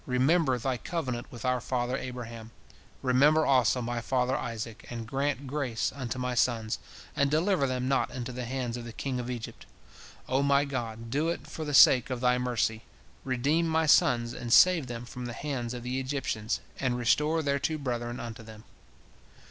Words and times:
Remember 0.07 0.57
Thy 0.57 0.77
covenant 0.77 1.31
with 1.31 1.45
our 1.45 1.61
father 1.61 1.95
Abraham. 1.95 2.49
Remember 3.03 3.45
also 3.45 3.83
my 3.83 4.01
father 4.01 4.35
Isaac, 4.35 4.87
and 4.89 5.05
grant 5.05 5.45
grace 5.45 5.93
unto 5.95 6.17
my 6.17 6.33
sons, 6.33 6.79
and 7.15 7.29
deliver 7.29 7.67
them 7.67 7.87
not 7.87 8.09
into 8.09 8.31
the 8.31 8.45
hands 8.45 8.77
of 8.77 8.83
the 8.85 8.93
king 8.93 9.19
of 9.19 9.29
Egypt. 9.29 9.67
O 10.27 10.41
my 10.41 10.65
God, 10.65 11.11
do 11.11 11.29
it 11.29 11.45
for 11.45 11.65
the 11.65 11.75
sake 11.75 12.09
of 12.09 12.19
Thy 12.19 12.39
mercy, 12.39 12.81
redeem 13.23 13.67
my 13.67 13.85
sons 13.85 14.33
and 14.33 14.51
save 14.51 14.87
them 14.87 15.05
from 15.05 15.25
the 15.27 15.33
hands 15.33 15.71
of 15.71 15.83
the 15.83 15.99
Egyptians, 15.99 16.61
and 16.79 16.97
restore 16.97 17.43
their 17.43 17.59
two 17.59 17.77
brethren 17.77 18.19
unto 18.19 18.41
them." 18.41 18.63